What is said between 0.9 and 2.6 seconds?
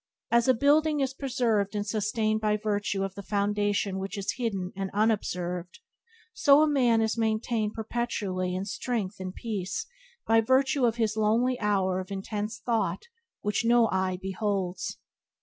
is preserved and sustained by